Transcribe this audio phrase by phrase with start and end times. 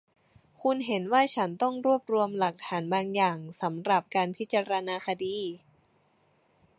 [0.61, 5.37] คุณเห็นว่าฉันต้องรวบรวมหลักฐานบางอย่างสำหรับการพิจารณาคดี